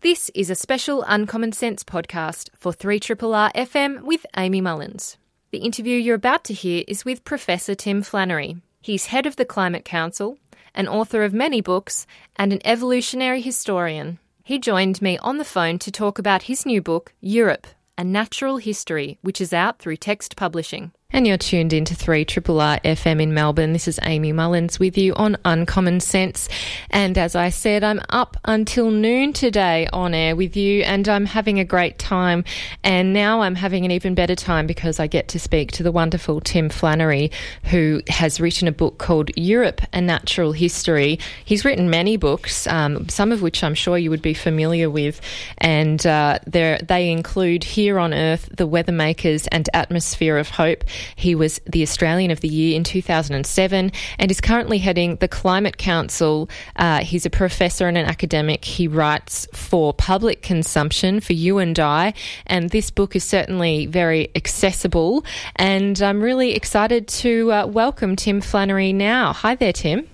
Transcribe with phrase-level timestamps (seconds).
[0.00, 5.16] This is a special Uncommon Sense podcast for 3RRR FM with Amy Mullins.
[5.50, 8.58] The interview you're about to hear is with Professor Tim Flannery.
[8.80, 10.38] He's head of the Climate Council,
[10.72, 12.06] an author of many books,
[12.36, 14.20] and an evolutionary historian.
[14.44, 17.66] He joined me on the phone to talk about his new book, Europe
[17.98, 20.92] A Natural History, which is out through Text Publishing.
[21.10, 23.72] And you're tuned into 3 Triple R FM in Melbourne.
[23.72, 26.50] This is Amy Mullins with you on Uncommon Sense.
[26.90, 31.24] And as I said, I'm up until noon today on air with you, and I'm
[31.24, 32.44] having a great time.
[32.84, 35.90] And now I'm having an even better time because I get to speak to the
[35.90, 37.30] wonderful Tim Flannery,
[37.64, 41.18] who has written a book called Europe A Natural History.
[41.42, 45.22] He's written many books, um, some of which I'm sure you would be familiar with.
[45.56, 50.84] And uh, they include Here on Earth, The Weathermakers, and Atmosphere of Hope.
[51.16, 55.78] He was the Australian of the Year in 2007 and is currently heading the Climate
[55.78, 56.48] Council.
[56.76, 58.64] Uh, he's a professor and an academic.
[58.64, 62.14] He writes for public consumption for you and I,
[62.46, 65.24] and this book is certainly very accessible.
[65.56, 69.32] And I'm really excited to uh, welcome Tim Flannery now.
[69.32, 70.08] Hi there, Tim.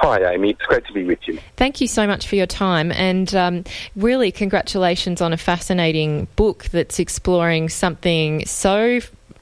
[0.00, 0.50] Hi, Amy.
[0.50, 1.38] It's great to be with you.
[1.56, 2.90] Thank you so much for your time.
[2.90, 9.00] And um, really, congratulations on a fascinating book that's exploring something so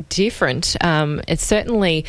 [0.09, 0.77] different.
[0.81, 2.05] Um, certainly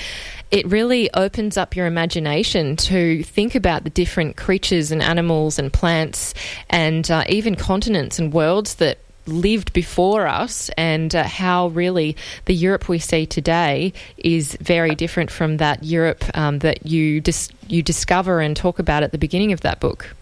[0.52, 5.72] it really opens up your imagination to think about the different creatures and animals and
[5.72, 6.34] plants
[6.70, 12.54] and uh, even continents and worlds that lived before us and uh, how really the
[12.54, 17.84] Europe we see today is very different from that Europe um, that you dis- you
[17.84, 20.16] discover and talk about at the beginning of that book.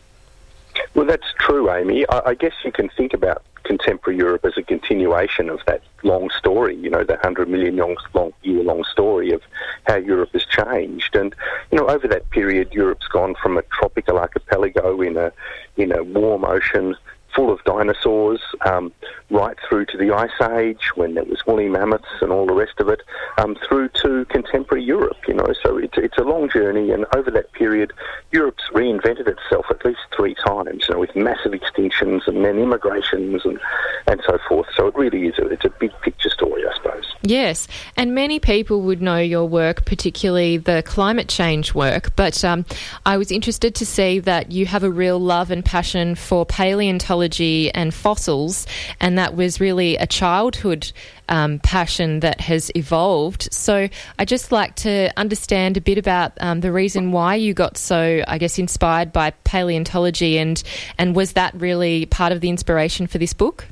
[0.93, 2.05] Well, that's true, Amy.
[2.09, 6.29] I, I guess you can think about contemporary Europe as a continuation of that long
[6.29, 9.41] story, you know, the 100 million long, long, year long story of
[9.85, 11.15] how Europe has changed.
[11.15, 11.35] And,
[11.71, 15.31] you know, over that period, Europe's gone from a tropical archipelago in a,
[15.75, 16.95] in a warm ocean
[17.37, 18.91] full of dinosaurs, um,
[19.29, 22.79] right through to the Ice Age when there was woolly mammoths and all the rest
[22.79, 23.01] of it,
[23.37, 25.17] um, through to contemporary Europe.
[25.27, 27.93] You know, so it's it's a long journey, and over that period,
[28.31, 30.85] Europe's reinvented itself at least three times.
[30.89, 33.59] You know, with massive extinctions and then immigrations and
[34.07, 34.67] and so forth.
[34.75, 37.05] So it really is a, it's a big picture story, I suppose.
[37.21, 42.15] Yes, and many people would know your work, particularly the climate change work.
[42.15, 42.65] But um,
[43.05, 47.26] I was interested to see that you have a real love and passion for paleontology
[47.73, 48.65] and fossils,
[48.99, 50.91] and that was really a childhood
[51.29, 53.49] um, passion that has evolved.
[53.51, 57.77] So I just like to understand a bit about um, the reason why you got
[57.77, 60.61] so, I guess, inspired by paleontology, and
[60.97, 63.65] and was that really part of the inspiration for this book?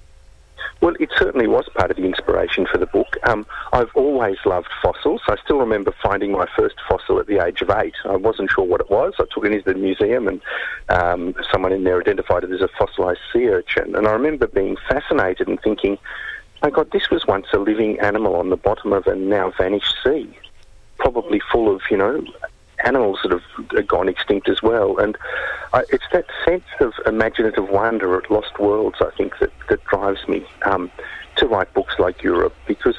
[0.85, 3.17] Well, it certainly was part of the inspiration for the book.
[3.23, 5.19] Um, I've always loved fossils.
[5.27, 7.95] I still remember finding my first fossil at the age of eight.
[8.05, 9.13] I wasn't sure what it was.
[9.17, 10.41] I took it into the museum, and
[10.89, 13.95] um, someone in there identified it as a fossilized sea urchin.
[13.95, 15.97] And I remember being fascinated and thinking,
[16.61, 19.95] "My God, this was once a living animal on the bottom of a now vanished
[20.03, 20.37] sea."
[20.99, 22.23] Probably full of, you know,
[22.83, 24.97] animals that have gone extinct as well.
[24.97, 25.17] And
[25.73, 30.27] I, it's that sense of imaginative wonder at lost worlds, I think, that, that drives
[30.27, 30.91] me um,
[31.37, 32.95] to write books like Europe, because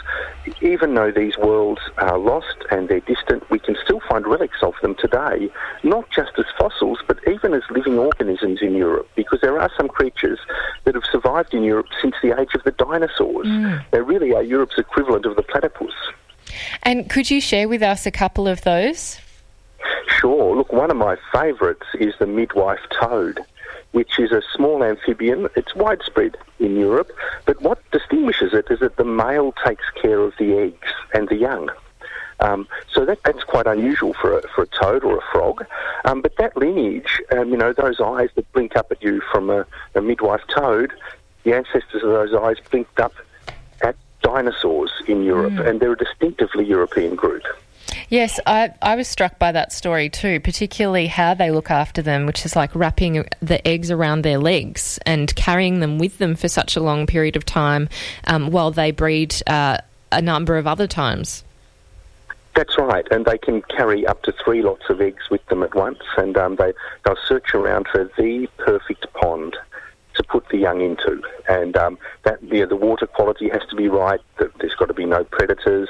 [0.61, 4.75] even though these worlds are lost and they're distant, we can still find relics of
[4.83, 5.51] them today,
[5.83, 9.89] not just as fossils, but even as living organisms in Europe, because there are some
[9.89, 10.39] creatures
[10.85, 13.47] that have survived in Europe since the age of the dinosaurs.
[13.47, 13.83] Mm.
[13.91, 15.95] They really are Europe's equivalent of the platypus.
[16.83, 19.19] And could you share with us a couple of those?
[20.19, 20.57] Sure.
[20.57, 23.41] Look, one of my favourites is the midwife toad,
[23.93, 25.49] which is a small amphibian.
[25.57, 27.11] It's widespread in Europe,
[27.45, 31.37] but what distinguishes it is that the male takes care of the eggs and the
[31.37, 31.71] young.
[32.41, 35.65] Um, so that, that's quite unusual for a, for a toad or a frog.
[36.05, 39.49] Um, but that lineage, um, you know, those eyes that blink up at you from
[39.51, 40.93] a, a midwife toad,
[41.45, 43.15] the ancestors of those eyes blinked up
[43.83, 45.67] at dinosaurs in Europe, mm.
[45.67, 47.45] and they're a distinctively European group.
[48.09, 52.27] Yes, I, I was struck by that story too, particularly how they look after them,
[52.27, 56.49] which is like wrapping the eggs around their legs and carrying them with them for
[56.49, 57.89] such a long period of time
[58.27, 59.79] um, while they breed uh,
[60.13, 61.45] a number of other times.
[62.55, 65.75] That's right, and they can carry up to three lots of eggs with them at
[65.75, 66.73] once, and um, they,
[67.05, 69.55] they'll search around for the perfect pond
[70.17, 71.23] to put the young into.
[71.49, 74.21] And um, that you know, the water quality has to be right.
[74.39, 75.89] There's got to be no predators.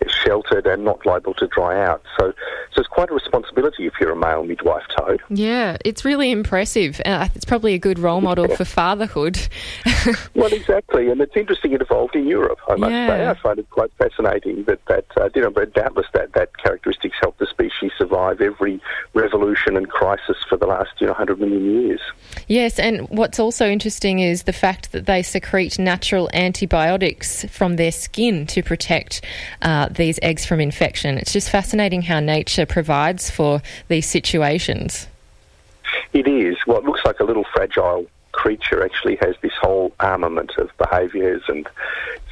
[0.00, 2.02] It's sheltered and not liable to dry out.
[2.18, 2.32] So,
[2.72, 5.22] so it's quite a responsibility if you're a male midwife toad.
[5.30, 7.00] Yeah, it's really impressive.
[7.04, 8.56] Uh, it's probably a good role model yeah.
[8.56, 9.48] for fatherhood.
[10.34, 12.58] well, exactly, and it's interesting it evolved in Europe.
[12.68, 13.08] I must yeah.
[13.08, 16.56] say, I find it quite fascinating that that uh, you know, but doubtless that that
[16.58, 18.80] characteristics helped the species survive every
[19.14, 22.00] revolution and crisis for the last you know 100 million years.
[22.46, 27.92] Yes, and what's also interesting is the fact that they secrete natural antibiotics from their
[27.92, 29.24] skin to protect
[29.62, 31.18] uh, these eggs from infection.
[31.18, 35.06] It's just fascinating how nature provides for these situations.
[36.12, 36.56] It is.
[36.64, 41.68] What looks like a little fragile creature actually has this whole armament of behaviours and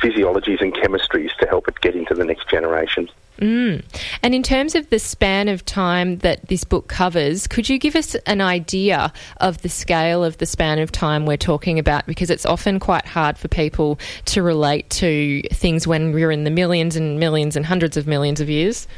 [0.01, 3.09] physiologies and chemistries to help it get into the next generation.
[3.39, 3.85] Mm.
[4.23, 7.95] And in terms of the span of time that this book covers, could you give
[7.95, 12.07] us an idea of the scale of the span of time we're talking about?
[12.07, 16.51] Because it's often quite hard for people to relate to things when we're in the
[16.51, 18.89] millions and millions and hundreds of millions of years.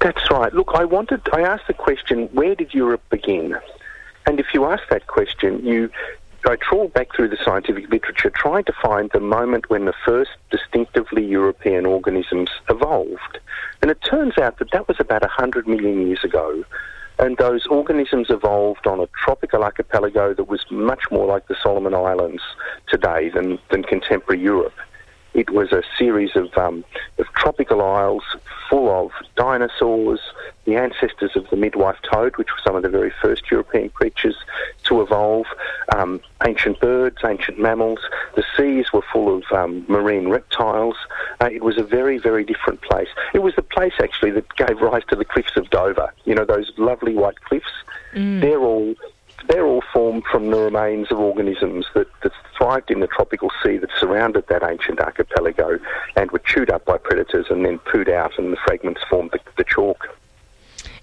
[0.00, 0.52] That's right.
[0.52, 3.56] Look, I wanted, I asked the question, where did Europe begin?
[4.26, 5.90] And if you ask that question, you
[6.48, 10.30] I trawled back through the scientific literature trying to find the moment when the first
[10.50, 13.38] distinctively European organisms evolved.
[13.82, 16.64] And it turns out that that was about 100 million years ago.
[17.18, 21.94] And those organisms evolved on a tropical archipelago that was much more like the Solomon
[21.94, 22.42] Islands
[22.88, 24.74] today than, than contemporary Europe.
[25.36, 26.82] It was a series of, um,
[27.18, 28.22] of tropical isles
[28.70, 30.18] full of dinosaurs,
[30.64, 34.34] the ancestors of the midwife toad, which were some of the very first European creatures
[34.84, 35.44] to evolve,
[35.94, 37.98] um, ancient birds, ancient mammals.
[38.34, 40.96] The seas were full of um, marine reptiles.
[41.38, 43.08] Uh, it was a very, very different place.
[43.34, 46.14] It was the place actually that gave rise to the cliffs of Dover.
[46.24, 47.66] You know, those lovely white cliffs.
[48.14, 48.40] Mm.
[48.40, 48.94] They're all
[49.48, 53.76] they're all formed from the remains of organisms that, that thrived in the tropical sea
[53.78, 55.78] that surrounded that ancient archipelago
[56.16, 59.40] and were chewed up by predators and then pooed out, and the fragments formed the,
[59.56, 60.08] the chalk.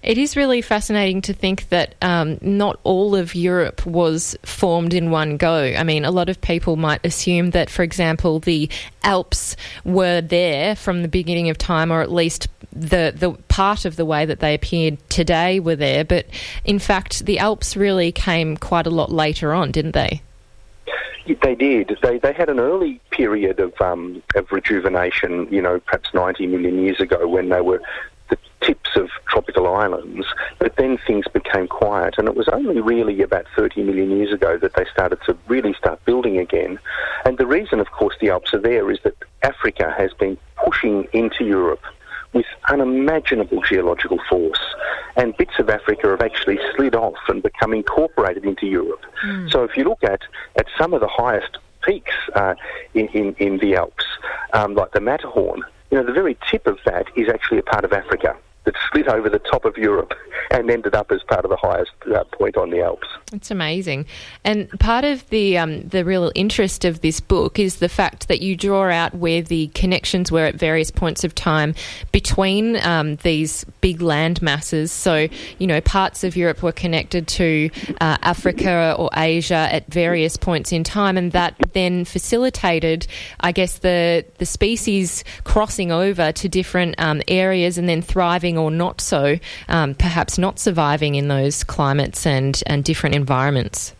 [0.04, 5.10] It is really fascinating to think that um, not all of Europe was formed in
[5.10, 5.56] one go.
[5.56, 8.68] I mean, a lot of people might assume that, for example, the
[9.02, 13.96] Alps were there from the beginning of time, or at least the the part of
[13.96, 16.04] the way that they appeared today were there.
[16.04, 16.26] But
[16.66, 20.20] in fact, the Alps really came quite a lot later on, didn't they?
[21.26, 21.96] They did.
[22.02, 25.48] They they had an early period of um, of rejuvenation.
[25.50, 27.80] You know, perhaps ninety million years ago, when they were
[28.66, 30.26] tips of tropical islands,
[30.58, 34.56] but then things became quiet, and it was only really about 30 million years ago
[34.58, 36.78] that they started to really start building again.
[37.24, 41.06] And the reason, of course, the Alps are there is that Africa has been pushing
[41.12, 41.82] into Europe
[42.32, 44.60] with unimaginable geological force.
[45.16, 49.04] And bits of Africa have actually slid off and become incorporated into Europe.
[49.24, 49.50] Mm.
[49.50, 50.22] So if you look at,
[50.56, 52.54] at some of the highest peaks uh,
[52.94, 54.04] in, in, in, the Alps,
[54.52, 57.84] um, like the Matterhorn, you know, the very tip of that is actually a part
[57.84, 60.14] of Africa that slid over the top of Europe
[60.50, 63.08] and ended up as part of the highest uh, point on the Alps.
[63.32, 64.06] It's amazing,
[64.44, 68.40] and part of the um, the real interest of this book is the fact that
[68.40, 71.74] you draw out where the connections were at various points of time
[72.12, 74.92] between um, these big land masses.
[74.92, 75.28] So
[75.58, 77.70] you know, parts of Europe were connected to
[78.00, 83.06] uh, Africa or Asia at various points in time, and that then facilitated,
[83.40, 88.70] I guess, the the species crossing over to different um, areas and then thriving or
[88.70, 93.94] not so, um, perhaps not surviving in those climates and, and different environments?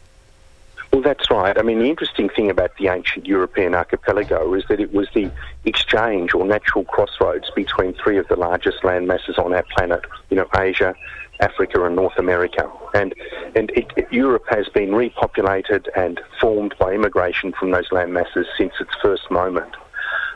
[0.95, 1.59] Well, that's right.
[1.59, 5.29] I mean, the interesting thing about the ancient European archipelago is that it was the
[5.65, 10.37] exchange or natural crossroads between three of the largest land masses on our planet, you
[10.37, 10.95] know, Asia,
[11.41, 12.71] Africa and North America.
[12.95, 13.13] And,
[13.57, 18.47] and it, it, Europe has been repopulated and formed by immigration from those land masses
[18.57, 19.75] since its first moment.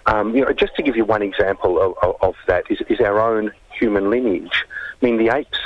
[0.09, 2.99] Um, you know, just to give you one example of, of, of that is, is
[3.01, 4.65] our own human lineage.
[5.01, 5.59] I mean, the apes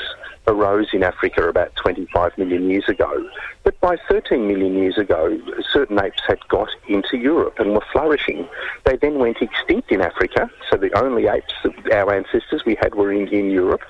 [0.49, 3.31] arose in Africa about 25 million years ago,
[3.63, 5.41] but by 13 million years ago,
[5.73, 8.49] certain apes had got into Europe and were flourishing.
[8.85, 12.97] They then went extinct in Africa, so the only apes, that our ancestors we had,
[12.97, 13.83] were in, in Europe.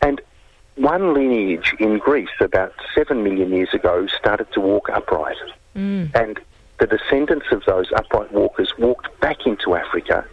[0.00, 0.20] And
[0.76, 5.36] one lineage in Greece about 7 million years ago started to walk upright.
[5.74, 6.14] Mm.
[6.14, 6.40] And
[6.82, 10.26] the descendants of those upright walkers walked back into Africa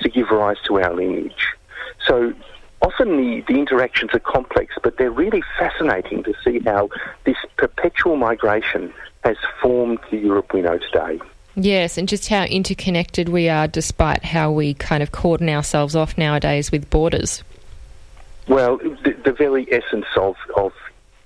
[0.00, 1.46] to give rise to our lineage.
[2.04, 2.34] So
[2.80, 6.88] often the, the interactions are complex, but they're really fascinating to see how
[7.24, 8.92] this perpetual migration
[9.22, 11.20] has formed the Europe we know today.
[11.54, 16.18] Yes, and just how interconnected we are despite how we kind of cordon ourselves off
[16.18, 17.44] nowadays with borders.
[18.48, 20.72] Well, the, the very essence of, of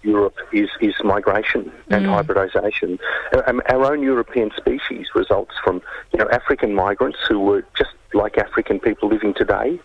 [0.07, 2.09] Europe is, is migration and mm.
[2.09, 2.99] hybridization.
[3.47, 5.83] Um, our own European species results from
[6.13, 9.79] you know African migrants who were just like African people living today,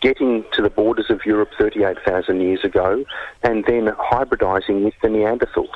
[0.00, 3.04] getting to the borders of Europe 38,000 years ago
[3.42, 5.68] and then hybridizing with the Neanderthals.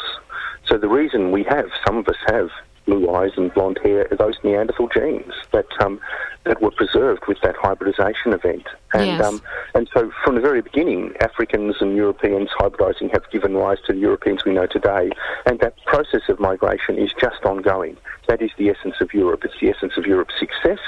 [0.66, 2.50] So the reason we have, some of us have
[2.90, 6.00] blue eyes and blonde hair are those Neanderthal genes that um,
[6.44, 8.66] that were preserved with that hybridization event.
[8.92, 9.24] And yes.
[9.24, 9.40] um,
[9.74, 13.98] and so from the very beginning, Africans and Europeans hybridizing have given rise to the
[13.98, 15.10] Europeans we know today.
[15.46, 17.96] And that process of migration is just ongoing.
[18.26, 19.44] That is the essence of Europe.
[19.44, 20.80] It's the essence of Europe's success,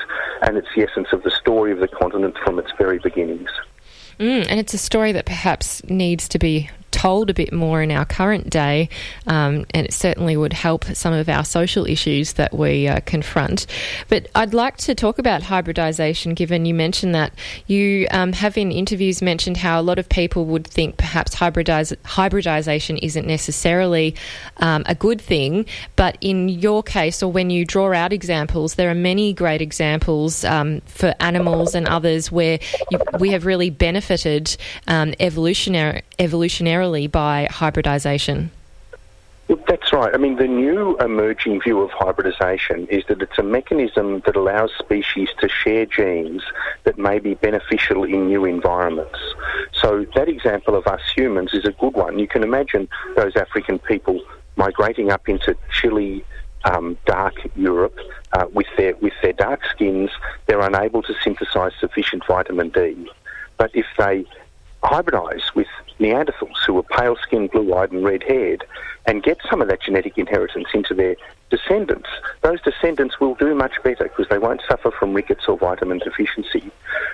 [0.43, 3.51] and it's the essence of the story of the continent from its very beginnings.
[4.19, 7.91] Mm, and it's a story that perhaps needs to be told a bit more in
[7.91, 8.89] our current day,
[9.27, 13.67] um, and it certainly would help some of our social issues that we uh, confront.
[14.09, 17.33] But I'd like to talk about hybridization, given you mentioned that
[17.67, 22.97] you um, have in interviews mentioned how a lot of people would think perhaps hybridization
[22.99, 24.15] isn't necessarily
[24.59, 28.91] um, a good thing, but in your case, or when you draw out examples, there
[28.91, 32.59] are many great examples um, for animals and others where
[32.91, 34.57] you, we have really benefited
[34.87, 38.51] um, evolutionary, evolutionarily by hybridization?
[39.67, 40.15] That's right.
[40.15, 44.71] I mean, the new emerging view of hybridization is that it's a mechanism that allows
[44.79, 46.43] species to share genes
[46.85, 49.19] that may be beneficial in new environments.
[49.73, 52.19] So, that example of us humans is a good one.
[52.19, 54.21] You can imagine those African people
[54.57, 56.25] migrating up into chilly,
[56.65, 57.99] um, dark Europe
[58.33, 60.11] uh, with their with their dark skins.
[60.47, 63.11] They're unable to synthesize sufficient vitamin D.
[63.59, 64.25] But if they
[64.83, 65.69] hybridize with
[66.03, 68.65] Neanderthals who were pale skinned, blue eyed, and red haired
[69.07, 71.17] and get some of that genetic inheritance into their
[71.51, 72.09] descendants,
[72.43, 76.71] those descendants will do much better because they won't suffer from rickets or vitamin deficiency.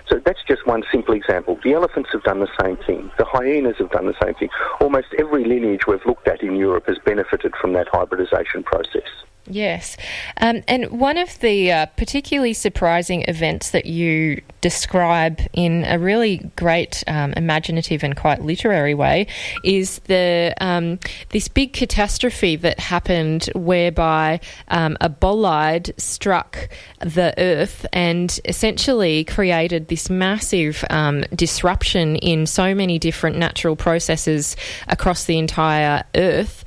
[0.08, 1.58] So that's just one simple example.
[1.62, 3.10] The elephants have done the same thing.
[3.18, 4.48] The hyenas have done the same thing.
[4.80, 9.08] Almost every lineage we've looked at in Europe has benefited from that hybridization process.
[9.50, 9.96] Yes.
[10.40, 16.50] Um, and one of the uh, particularly surprising events that you describe in a really
[16.56, 19.26] great, um, imaginative, and quite literary way
[19.64, 20.98] is the um,
[21.30, 26.68] this big catastrophe that happened whereby um, a bolide struck
[27.00, 34.56] the Earth and essentially created this massive um, disruption in so many different natural processes
[34.88, 36.64] across the entire Earth.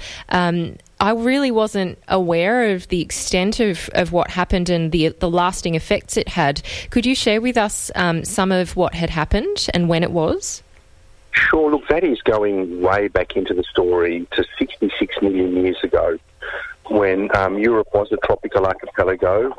[1.01, 5.73] I really wasn't aware of the extent of, of what happened and the the lasting
[5.73, 6.61] effects it had.
[6.91, 10.61] Could you share with us um, some of what had happened and when it was?
[11.31, 11.71] Sure.
[11.71, 16.19] Look, that is going way back into the story to 66 million years ago,
[16.89, 19.55] when um, Europe was a tropical archipelago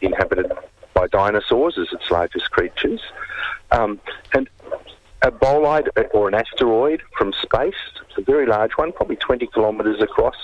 [0.00, 0.50] inhabited
[0.94, 3.02] by dinosaurs as its largest creatures,
[3.72, 4.00] um,
[4.32, 4.48] and
[5.20, 7.74] a bolide or an asteroid from space,
[8.18, 10.36] a very large one, probably 20 kilometres across,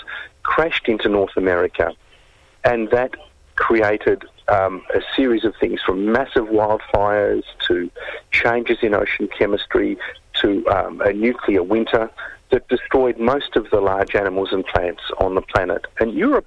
[0.45, 1.93] crashed into North America,
[2.63, 3.15] and that
[3.57, 7.91] created um, a series of things from massive wildfires to
[8.31, 9.97] changes in ocean chemistry
[10.41, 12.11] to um, a nuclear winter
[12.51, 15.87] that destroyed most of the large animals and plants on the planet.
[15.99, 16.47] And Europe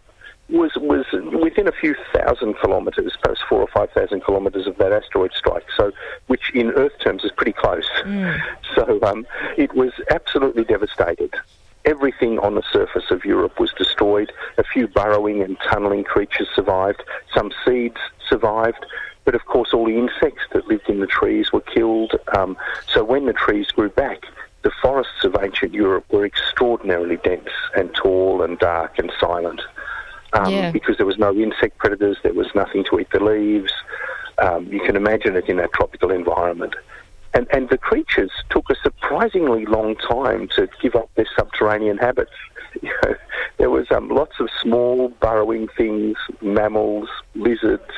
[0.50, 4.94] was was within a few thousand kilometres, perhaps four or five thousand kilometres of that
[4.94, 5.66] asteroid strike.
[5.76, 5.92] So,
[6.28, 7.90] which in Earth terms is pretty close.
[8.04, 8.40] Mm.
[8.76, 9.26] So um,
[9.58, 11.34] it was absolutely devastated.
[11.88, 14.34] Everything on the surface of Europe was destroyed.
[14.58, 17.02] A few burrowing and tunnelling creatures survived.
[17.34, 17.96] Some seeds
[18.30, 18.86] survived.
[19.24, 22.12] But of course, all the insects that lived in the trees were killed.
[22.36, 22.58] Um,
[22.92, 24.26] so when the trees grew back,
[24.64, 29.62] the forests of ancient Europe were extraordinarily dense and tall and dark and silent.
[30.34, 30.72] Um, yeah.
[30.72, 33.72] Because there was no insect predators, there was nothing to eat the leaves.
[34.40, 36.76] Um, you can imagine it in that tropical environment.
[37.38, 42.32] And, and the creatures took a surprisingly long time to give up their subterranean habits.
[42.82, 43.14] You know,
[43.60, 47.92] there was um, lots of small burrowing things, mammals, lizards,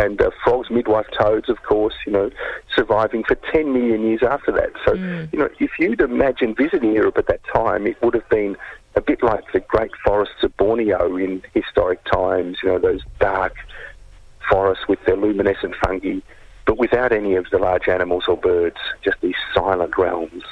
[0.00, 2.30] and uh, frogs, midwife toads, of course, you know,
[2.74, 4.72] surviving for 10 million years after that.
[4.84, 5.32] So, mm.
[5.32, 8.56] you know, if you'd imagine visiting Europe at that time, it would have been
[8.96, 13.54] a bit like the great forests of Borneo in historic times, you know, those dark
[14.50, 16.18] forests with their luminescent fungi
[16.66, 20.44] but without any of the large animals or birds, just these silent realms.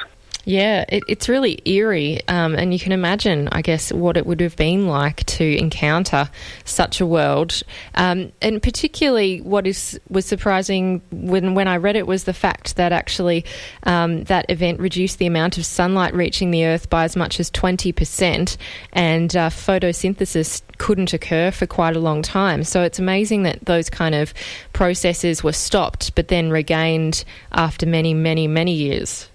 [0.46, 4.40] Yeah, it, it's really eerie, um, and you can imagine, I guess, what it would
[4.40, 6.30] have been like to encounter
[6.64, 7.62] such a world.
[7.94, 12.76] Um, and particularly, what is was surprising when when I read it was the fact
[12.76, 13.44] that actually
[13.82, 17.50] um, that event reduced the amount of sunlight reaching the Earth by as much as
[17.50, 18.56] twenty percent,
[18.92, 22.64] and uh, photosynthesis couldn't occur for quite a long time.
[22.64, 24.32] So it's amazing that those kind of
[24.72, 29.29] processes were stopped, but then regained after many, many, many years.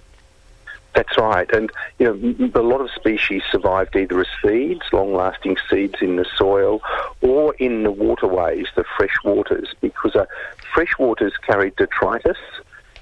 [0.96, 5.96] That's right, and you know a lot of species survived either as seeds, long-lasting seeds
[6.02, 6.82] in the soil,
[7.22, 10.26] or in the waterways, the fresh waters, because uh,
[10.74, 12.38] fresh waters carried detritus,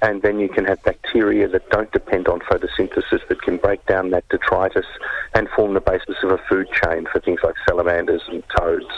[0.02, 4.10] and then you can have bacteria that don't depend on photosynthesis that can break down
[4.10, 4.86] that detritus
[5.34, 8.90] and form the basis of a food chain for things like salamanders and toads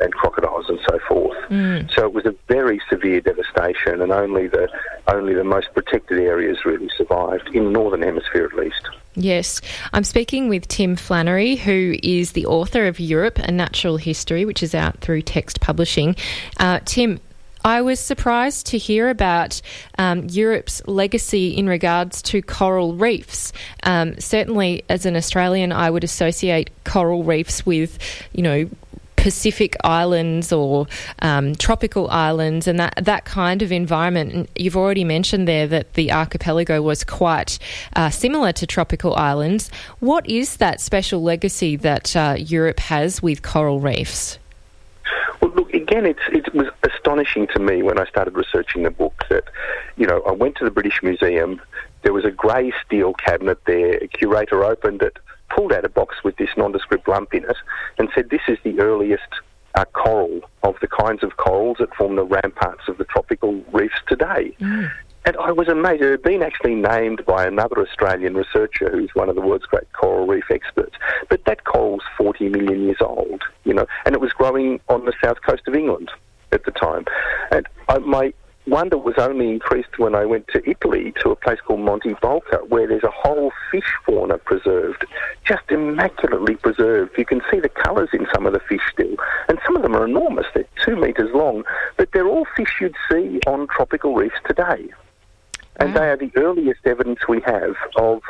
[0.00, 1.36] and, crocodiles and so forth.
[1.48, 1.92] Mm.
[1.94, 4.68] So it was a very severe devastation, and only the
[5.12, 8.88] only the most protected areas really survived in the northern hemisphere, at least.
[9.14, 9.60] Yes,
[9.92, 14.62] I'm speaking with Tim Flannery, who is the author of Europe: A Natural History, which
[14.62, 16.16] is out through Text Publishing.
[16.58, 17.20] Uh, Tim,
[17.66, 19.60] I was surprised to hear about
[19.98, 23.52] um, Europe's legacy in regards to coral reefs.
[23.82, 27.98] Um, certainly, as an Australian, I would associate coral reefs with,
[28.32, 28.70] you know,
[29.16, 30.86] Pacific islands or
[31.20, 34.48] um, tropical islands and that, that kind of environment.
[34.54, 37.58] You've already mentioned there that the archipelago was quite
[37.94, 39.70] uh, similar to tropical islands.
[40.00, 44.38] What is that special legacy that uh, Europe has with coral reefs?
[45.40, 49.44] Well, look, again, it was astonishing to me when I started researching the book that,
[49.96, 51.60] you know, I went to the British Museum,
[52.02, 55.18] there was a grey steel cabinet there, a curator opened it,
[55.56, 57.56] pulled out a box with this nondescript lump in it,
[57.98, 59.22] and said, This is the earliest
[59.74, 64.00] uh, coral of the kinds of corals that form the ramparts of the tropical reefs
[64.08, 64.54] today.
[64.60, 64.90] Mm.
[65.24, 66.02] And I was amazed.
[66.02, 69.92] It had been actually named by another Australian researcher who's one of the world's great
[69.92, 70.94] coral reef experts.
[71.28, 75.12] But that coral's 40 million years old, you know, and it was growing on the
[75.22, 76.10] south coast of England
[76.52, 77.06] at the time.
[77.50, 78.32] And I, my
[78.66, 82.68] wonder was only increased when I went to Italy to a place called Monte Bolca,
[82.68, 85.04] where there's a whole fish fauna preserved,
[85.44, 87.16] just immaculately preserved.
[87.16, 89.16] You can see the colours in some of the fish still,
[89.48, 90.46] and some of them are enormous.
[90.54, 91.64] They're two metres long,
[91.96, 94.90] but they're all fish you'd see on tropical reefs today
[95.78, 98.22] and they are the earliest evidence we have of,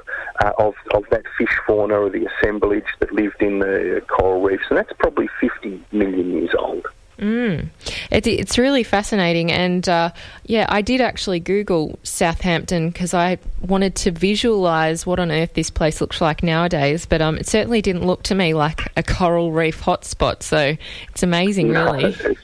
[0.45, 4.64] uh, of, of that fish fauna or the assemblage that lived in the coral reefs,
[4.69, 6.87] and that's probably 50 million years old.
[7.18, 7.68] Mm.
[8.11, 10.11] It, it's really fascinating, and uh,
[10.44, 15.70] yeah, I did actually Google Southampton because I wanted to visualise what on earth this
[15.70, 17.06] place looks like nowadays.
[17.06, 20.42] But um, it certainly didn't look to me like a coral reef hotspot.
[20.42, 20.76] So
[21.08, 22.37] it's amazing, no, really.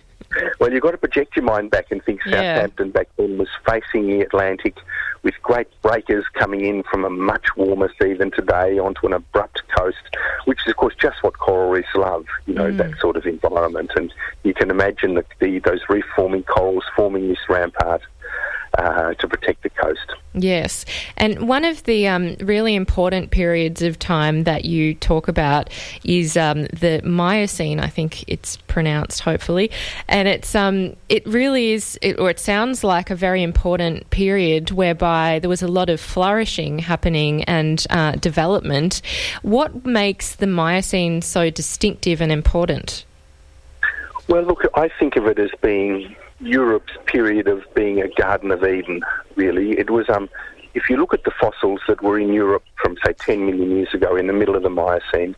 [0.61, 2.57] Well, you've got to project your mind back and think yeah.
[2.57, 4.77] Southampton back then was facing the Atlantic
[5.23, 9.63] with great breakers coming in from a much warmer sea than today onto an abrupt
[9.77, 12.77] coast, which is, of course, just what coral reefs love, you know, mm.
[12.77, 13.91] that sort of environment.
[13.95, 14.13] And
[14.43, 18.03] you can imagine the, the, those reef forming corals forming this rampart
[18.79, 20.01] uh, to protect the coast.
[20.35, 20.87] Yes,
[21.19, 25.69] and one of the um, really important periods of time that you talk about
[26.05, 27.81] is um, the Miocene.
[27.81, 29.71] I think it's pronounced, hopefully,
[30.09, 34.71] and it's um, it really is, it, or it sounds like a very important period
[34.71, 39.03] whereby there was a lot of flourishing happening and uh, development.
[39.43, 43.05] What makes the Miocene so distinctive and important?
[44.29, 48.65] Well, look, I think of it as being Europe's period of being a Garden of
[48.65, 49.03] Eden,
[49.37, 49.79] really.
[49.79, 50.29] It was, um,
[50.75, 53.95] if you look at the fossils that were in Europe from, say, 10 million years
[53.95, 55.37] ago in the middle of the Miocene,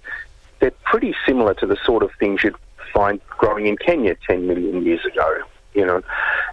[0.60, 2.56] they're pretty similar to the sort of things you'd
[2.92, 5.42] find growing in Kenya 10 million years ago,
[5.74, 6.02] you know.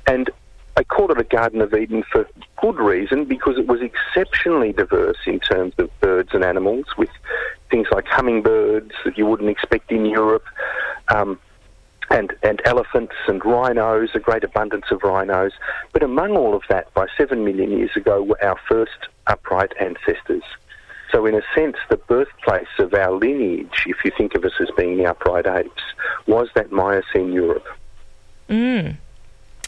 [0.07, 0.29] And
[0.77, 2.27] I called it a Garden of Eden for
[2.61, 7.09] good reason because it was exceptionally diverse in terms of birds and animals, with
[7.69, 10.45] things like hummingbirds that you wouldn't expect in Europe.
[11.09, 11.39] Um,
[12.11, 15.53] and, and elephants and rhinos, a great abundance of rhinos.
[15.93, 20.43] But among all of that, by seven million years ago, were our first upright ancestors.
[21.11, 24.69] So, in a sense, the birthplace of our lineage, if you think of us as
[24.77, 25.83] being the upright apes,
[26.25, 27.67] was that Miocene Europe.
[28.49, 28.97] Mm.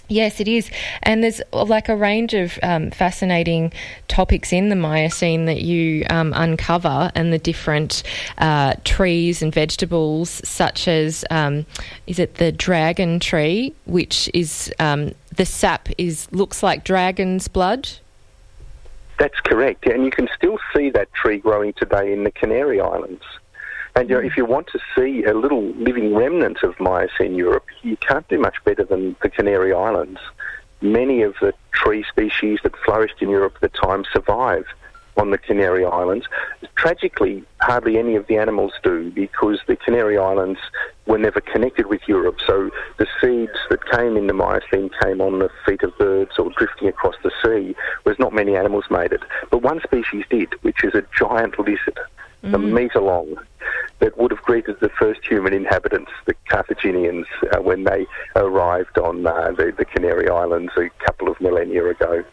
[0.09, 0.69] Yes, it is.
[1.01, 3.71] And there's like a range of um, fascinating
[4.07, 8.03] topics in the Miocene that you um, uncover, and the different
[8.37, 11.65] uh, trees and vegetables, such as um,
[12.05, 17.89] is it the dragon tree, which is um, the sap is looks like dragon's blood.
[19.19, 23.23] That's correct, and you can still see that tree growing today in the Canary Islands.
[23.95, 27.65] And you know, if you want to see a little living remnant of Miocene Europe,
[27.83, 30.19] you can't do much better than the Canary Islands.
[30.81, 34.65] Many of the tree species that flourished in Europe at the time survive
[35.15, 36.25] on the Canary Islands.
[36.75, 40.59] Tragically, hardly any of the animals do because the Canary Islands
[41.05, 42.39] were never connected with Europe.
[42.45, 46.49] So the seeds that came in the Miocene came on the feet of birds or
[46.57, 49.21] drifting across the sea, whereas not many animals made it.
[49.51, 51.99] But one species did, which is a giant lizard,
[52.43, 52.55] mm.
[52.55, 53.37] a metre long
[54.03, 59.25] that would have greeted the first human inhabitants, the Carthaginians, uh, when they arrived on
[59.25, 62.25] uh, the, the, Canary Islands a couple of millennia ago.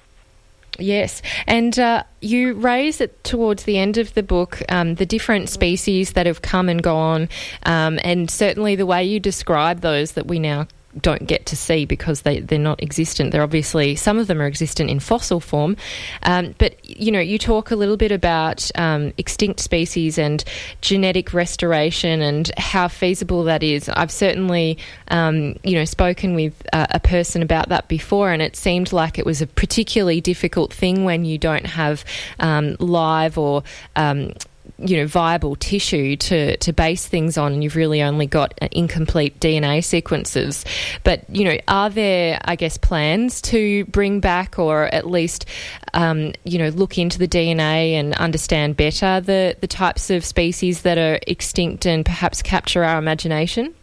[0.80, 5.48] Yes, and uh, you raise it towards the end of the book um, the different
[5.48, 7.28] species that have come and gone,
[7.64, 10.66] um, and certainly the way you describe those that we now
[11.00, 13.30] don't get to see because they, they're not existent.
[13.30, 15.76] They're obviously, some of them are existent in fossil form.
[16.22, 20.42] Um, but, you know, you talk a little bit about um, extinct species and
[20.80, 23.88] genetic restoration and how feasible that is.
[23.88, 28.56] I've certainly, um, you know, spoken with uh, a person about that before, and it
[28.56, 32.04] seemed like it was a particularly difficult thing when you don't have
[32.40, 33.62] um, live or
[33.96, 34.32] um,
[34.80, 39.38] you know viable tissue to to base things on and you've really only got incomplete
[39.40, 40.64] DNA sequences.
[41.04, 45.46] But you know are there I guess plans to bring back or at least
[45.94, 50.82] um, you know look into the DNA and understand better the the types of species
[50.82, 53.74] that are extinct and perhaps capture our imagination?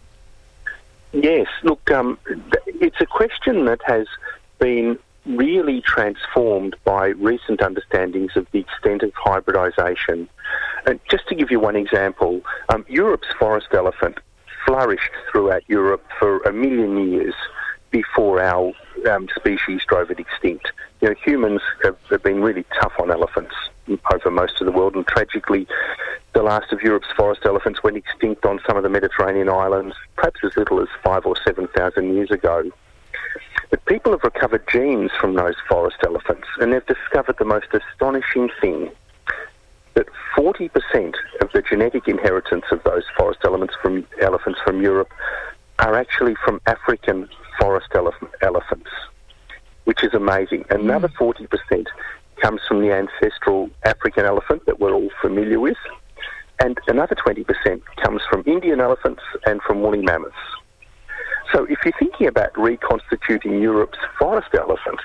[1.14, 1.48] Yes.
[1.64, 2.18] Look um,
[2.66, 4.08] it's a question that has
[4.60, 10.28] been really transformed by recent understandings of the extent of hybridisation.
[10.88, 14.20] And just to give you one example, um, Europe's forest elephant
[14.66, 17.34] flourished throughout Europe for a million years
[17.92, 18.72] before our
[19.10, 20.72] um, species drove it extinct.
[21.02, 23.54] You know, humans have, have, been really tough on elephants
[24.14, 25.68] over most of the world, and tragically,
[26.34, 30.40] the last of Europe's forest elephants went extinct on some of the Mediterranean islands, perhaps
[30.46, 32.70] as little as five or seven thousand years ago.
[33.70, 38.50] But people have recovered genes from those forest elephants, and they've discovered the most astonishing
[38.62, 38.90] thing
[39.98, 40.08] that
[40.38, 40.70] 40%
[41.42, 45.12] of the genetic inheritance of those forest elements from elephants from Europe
[45.80, 47.28] are actually from African
[47.60, 48.92] forest elef- elephants,
[49.86, 50.66] which is amazing.
[50.70, 51.24] Another hmm.
[51.24, 51.88] 40%
[52.40, 55.78] comes from the ancestral African elephant that we're all familiar with,
[56.60, 60.36] and another 20% comes from Indian elephants and from woolly mammoths.
[61.52, 65.00] So if you're thinking about reconstituting Europe's forest elephant,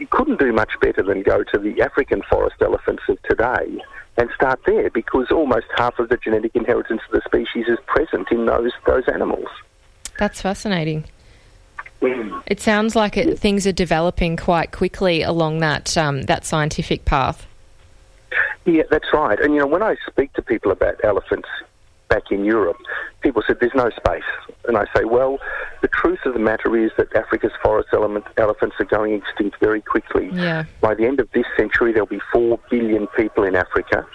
[0.00, 3.80] you couldn't do much better than go to the African forest elephants of today
[4.16, 8.30] and start there because almost half of the genetic inheritance of the species is present
[8.30, 9.48] in those those animals.
[10.18, 11.04] That's fascinating.
[12.00, 12.42] Mm.
[12.46, 17.46] It sounds like it, things are developing quite quickly along that um, that scientific path.
[18.64, 19.38] Yeah, that's right.
[19.40, 21.48] And you know, when I speak to people about elephants
[22.14, 22.76] back in Europe,
[23.22, 24.30] people said there's no space.
[24.68, 25.38] And I say, well,
[25.82, 29.80] the truth of the matter is that Africa's forest element, elephants are going extinct very
[29.80, 30.30] quickly.
[30.32, 30.64] Yeah.
[30.80, 34.06] By the end of this century, there'll be 4 billion people in Africa.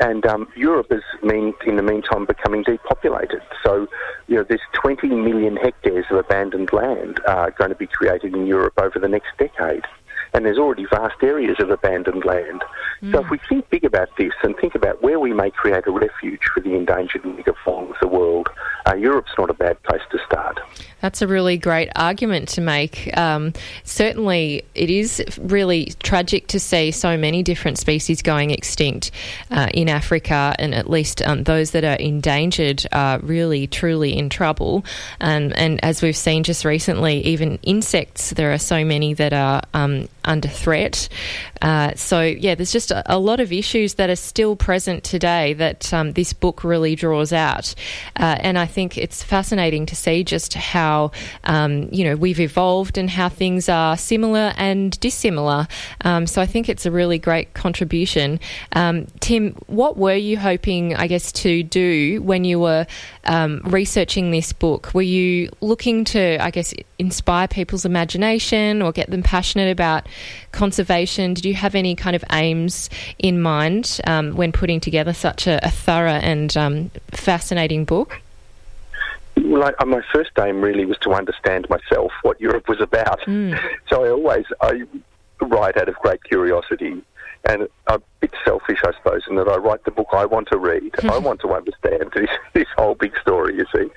[0.00, 3.42] And um, Europe is, mean, in the meantime, becoming depopulated.
[3.64, 3.86] So,
[4.28, 8.46] you know, there's 20 million hectares of abandoned land uh, going to be created in
[8.46, 9.84] Europe over the next decade
[10.32, 12.62] and there's already vast areas of abandoned land.
[13.02, 13.12] Mm.
[13.12, 15.90] So if we think big about this and think about where we may create a
[15.90, 18.48] refuge for the endangered megafauna of the world,
[18.86, 20.58] uh, Europe's not a bad place to start.
[21.00, 23.16] That's a really great argument to make.
[23.16, 23.52] Um,
[23.84, 29.10] certainly, it is really tragic to see so many different species going extinct
[29.50, 34.28] uh, in Africa, and at least um, those that are endangered are really, truly in
[34.28, 34.84] trouble.
[35.20, 39.62] And, and as we've seen just recently, even insects, there are so many that are
[39.72, 41.08] um, under threat.
[41.62, 45.52] Uh, so, yeah, there's just a, a, lot of issues that are still present today
[45.54, 47.74] that um, this book really draws out.
[48.16, 51.12] Uh, and I think it's fascinating to see just how,
[51.44, 55.68] um, you know, we've evolved and how things are similar and dissimilar.
[56.02, 58.40] Um, so I think it's a really great contribution.
[58.72, 62.86] Um, Tim, what were you hoping, I guess, to do when you were
[63.24, 64.92] um, researching this book?
[64.94, 70.06] Were you looking to, I guess, inspire people's imagination or get them passionate about
[70.52, 71.34] conservation?
[71.34, 75.64] Did you have any kind of aims in mind um, when putting together such a,
[75.64, 78.20] a thorough and um, fascinating book?
[79.36, 83.20] Well, I, my first aim really was to understand myself what Europe was about.
[83.22, 83.58] Mm.
[83.88, 84.82] So I always I
[85.40, 87.02] write out of great curiosity
[87.44, 90.58] and a bit selfish, I suppose, in that I write the book I want to
[90.58, 90.94] read.
[91.04, 93.90] I want to understand this, this whole big story, you see.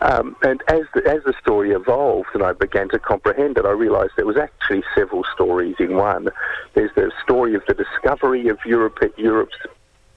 [0.00, 3.70] Um, and as the, as the story evolved and I began to comprehend it, I
[3.70, 6.28] realised there was actually several stories in one.
[6.74, 9.56] There's the story of the discovery of Europe, Europe's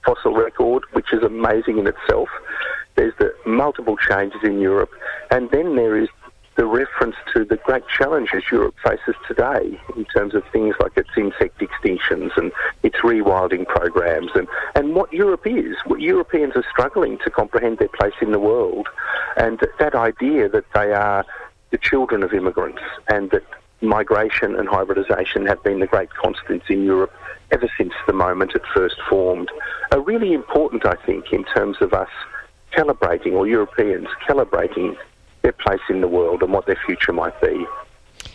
[0.04, 2.28] fossil record, which is amazing in itself.
[2.94, 4.90] There's the multiple changes in Europe,
[5.30, 6.08] and then there is
[6.56, 11.08] the reference to the great challenges Europe faces today in terms of things like its
[11.16, 15.76] insect extinctions and its rewilding programs and, and what Europe is.
[15.86, 18.88] What Europeans are struggling to comprehend their place in the world
[19.36, 21.24] and that idea that they are
[21.70, 23.44] the children of immigrants and that
[23.80, 27.12] migration and hybridisation have been the great constants in Europe
[27.50, 29.50] ever since the moment it first formed
[29.90, 32.08] are really important, I think, in terms of us
[32.72, 34.96] calibrating, or Europeans calibrating
[35.42, 37.66] their place in the world and what their future might be.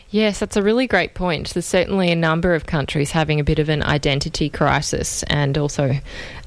[0.10, 1.54] Yes, that's a really great point.
[1.54, 5.98] There's certainly a number of countries having a bit of an identity crisis and also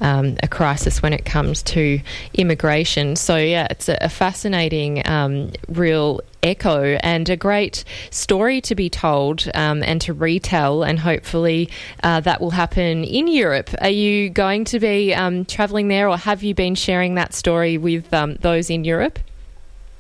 [0.01, 2.01] um, a crisis when it comes to
[2.33, 3.17] immigration.
[3.17, 9.47] So, yeah, it's a, fascinating, um, real echo and a great story to be told
[9.55, 11.69] um, and to retell, and hopefully
[12.03, 13.69] uh, that will happen in Europe.
[13.83, 17.77] Are you going to be um, travelling there, or have you been sharing that story
[17.77, 19.19] with um, those in Europe?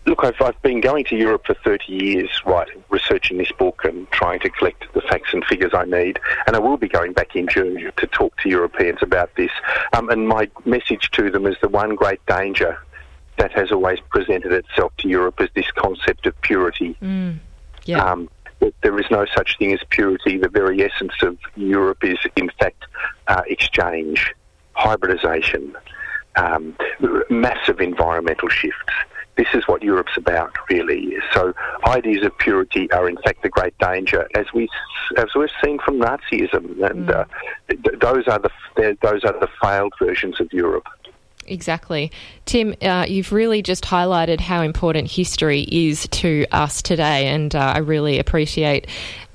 [0.06, 4.10] Look, I've, I've been going to Europe for 30 years, right, researching this book and
[4.10, 6.18] trying to collect the facts and figures I need.
[6.46, 9.50] And I will be going back in June to talk to Europeans about this.
[9.92, 12.78] Um, and my message to them is the one great danger
[13.36, 16.96] that has always presented itself to Europe is this concept of purity.
[17.02, 17.38] Mm.
[17.84, 18.04] Yeah.
[18.04, 18.28] Um,
[18.82, 20.38] there is no such thing as purity.
[20.38, 22.84] The very essence of Europe is, in fact,
[23.28, 24.34] uh, exchange,
[24.76, 25.74] hybridisation,
[26.36, 26.76] um,
[27.30, 28.92] massive environmental shifts
[29.36, 31.16] this is what Europe's about, really.
[31.32, 31.54] So
[31.86, 34.68] ideas of purity are, in fact, the great danger, as we
[35.16, 37.14] as we've seen from Nazism, and mm.
[37.14, 37.24] uh,
[37.68, 40.86] th- those are the those are the failed versions of Europe.
[41.46, 42.12] Exactly.
[42.44, 47.72] Tim, uh, you've really just highlighted how important history is to us today, and uh,
[47.74, 48.86] I really appreciate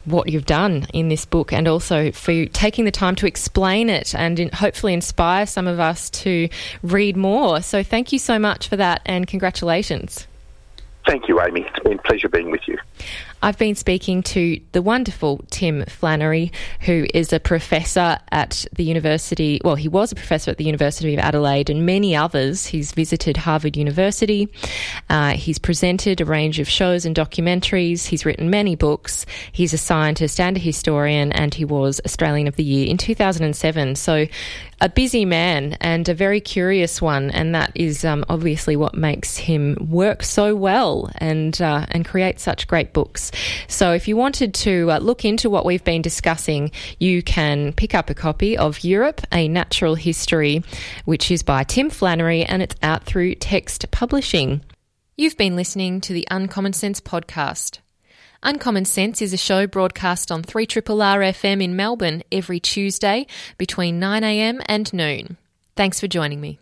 [0.05, 4.15] what you've done in this book and also for taking the time to explain it
[4.15, 6.49] and in, hopefully inspire some of us to
[6.83, 7.61] read more.
[7.61, 10.27] So, thank you so much for that and congratulations.
[11.05, 11.61] Thank you, Amy.
[11.61, 12.79] It's been a pleasure being with you.
[13.45, 19.61] I've been speaking to the wonderful Tim Flannery, who is a professor at the University.
[19.63, 22.65] Well, he was a professor at the University of Adelaide and many others.
[22.65, 24.51] He's visited Harvard University.
[25.11, 28.07] Uh, he's presented a range of shows and documentaries.
[28.07, 29.27] He's written many books.
[29.51, 33.93] He's a scientist and a historian, and he was Australian of the Year in 2007.
[33.93, 34.25] So,
[34.81, 39.37] a busy man and a very curious one, and that is um, obviously what makes
[39.37, 43.31] him work so well and uh, and create such great books.
[43.67, 47.93] So, if you wanted to uh, look into what we've been discussing, you can pick
[47.93, 50.63] up a copy of Europe: A Natural History,
[51.05, 54.61] which is by Tim Flannery, and it's out through Text Publishing.
[55.17, 57.79] You've been listening to the Uncommon Sense podcast.
[58.43, 63.25] Uncommon Sense is a show broadcast on 3 R FM in Melbourne every Tuesday
[63.57, 65.37] between 9am and noon.
[65.75, 66.59] Thanks for joining me.